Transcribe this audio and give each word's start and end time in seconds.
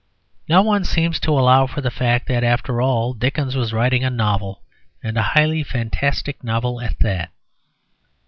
No 0.49 0.63
one 0.63 0.83
seems 0.83 1.19
to 1.19 1.29
allow 1.31 1.67
for 1.67 1.81
the 1.81 1.91
fact 1.91 2.27
that, 2.27 2.43
after 2.43 2.81
all, 2.81 3.13
Dickens 3.13 3.55
was 3.55 3.71
writing 3.71 4.03
a 4.03 4.09
novel, 4.09 4.63
and 5.03 5.15
a 5.15 5.21
highly 5.37 5.61
fantastic 5.61 6.43
novel 6.43 6.81
at 6.81 6.97
that. 7.01 7.29